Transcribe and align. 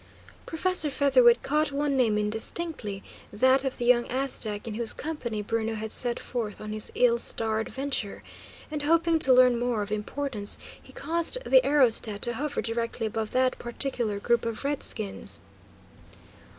Professor 0.47 0.89
Featherwit 0.89 1.43
caught 1.43 1.71
one 1.71 1.95
name 1.95 2.17
indistinctly; 2.17 3.03
that 3.31 3.63
of 3.63 3.77
the 3.77 3.85
young 3.85 4.07
Aztec 4.07 4.65
in 4.67 4.73
whose 4.73 4.95
company 4.95 5.43
Bruno 5.43 5.75
had 5.75 5.91
set 5.91 6.19
forth 6.19 6.59
on 6.59 6.71
his 6.73 6.91
ill 6.95 7.19
starred 7.19 7.69
venture; 7.69 8.23
and 8.71 8.81
hoping 8.81 9.19
to 9.19 9.31
learn 9.31 9.59
more 9.59 9.83
of 9.83 9.91
importance, 9.91 10.57
he 10.81 10.91
caused 10.91 11.37
the 11.45 11.63
aerostat 11.63 12.21
to 12.23 12.33
hover 12.33 12.63
directly 12.63 13.05
above 13.05 13.29
that 13.29 13.59
particular 13.59 14.17
group 14.19 14.43
of 14.43 14.63
redskins. 14.63 15.39